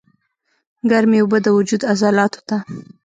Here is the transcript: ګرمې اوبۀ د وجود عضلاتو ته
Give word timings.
ګرمې 0.89 1.19
اوبۀ 1.21 1.37
د 1.43 1.47
وجود 1.57 1.81
عضلاتو 1.91 2.41
ته 2.47 2.57